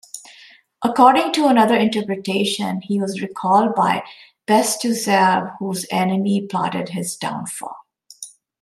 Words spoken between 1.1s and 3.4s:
to another interpretation, he was